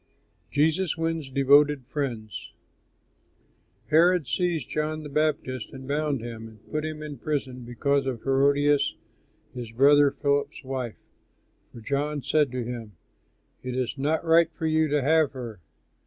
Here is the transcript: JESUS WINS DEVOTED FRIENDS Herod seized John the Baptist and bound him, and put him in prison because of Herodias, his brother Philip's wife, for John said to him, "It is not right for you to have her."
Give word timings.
JESUS 0.49 0.97
WINS 0.97 1.29
DEVOTED 1.29 1.85
FRIENDS 1.85 2.53
Herod 3.91 4.25
seized 4.25 4.67
John 4.67 5.03
the 5.03 5.09
Baptist 5.09 5.71
and 5.73 5.87
bound 5.87 6.21
him, 6.21 6.47
and 6.47 6.71
put 6.71 6.83
him 6.83 7.03
in 7.03 7.19
prison 7.19 7.59
because 7.59 8.07
of 8.07 8.23
Herodias, 8.23 8.95
his 9.53 9.71
brother 9.71 10.09
Philip's 10.09 10.63
wife, 10.63 10.97
for 11.71 11.81
John 11.81 12.23
said 12.23 12.51
to 12.51 12.63
him, 12.63 12.93
"It 13.61 13.75
is 13.75 13.95
not 13.95 14.25
right 14.25 14.51
for 14.51 14.65
you 14.65 14.87
to 14.87 15.03
have 15.03 15.33
her." 15.33 15.59